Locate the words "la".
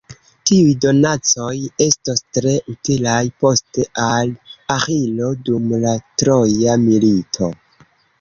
5.85-5.93